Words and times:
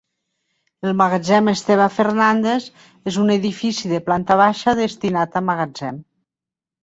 El 0.85 0.93
Magatzem 1.01 1.49
Esteve 1.51 1.85
Fernández 1.97 2.65
és 3.11 3.19
un 3.25 3.29
edifici 3.35 3.91
de 3.93 4.01
planta 4.07 4.37
baixa 4.41 4.75
destinat 4.81 5.37
a 5.41 5.45
magatzem. 5.51 6.01